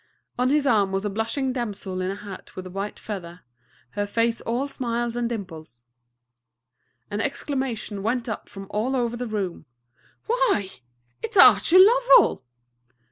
[0.39, 3.41] On his arm was a blushing damsel in a hat with a white feather,
[3.91, 5.85] her face all smiles and dimples.
[7.11, 9.65] An exclamation went up from all over the room.
[10.25, 10.69] "Why,
[11.21, 12.43] it's Archie Lovell!"